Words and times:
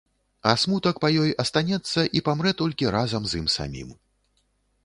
А 0.51 0.53
смутак 0.61 1.01
па 1.03 1.11
ёй 1.25 1.33
астанецца 1.43 2.05
і 2.21 2.25
памрэ 2.31 2.55
толькі 2.63 2.93
разам 2.97 3.23
з 3.31 3.41
ім 3.43 3.47
самім. 3.61 3.93